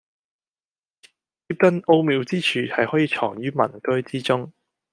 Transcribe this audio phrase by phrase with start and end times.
[1.47, 4.51] 折凳奧妙之處，係可以藏於民居之中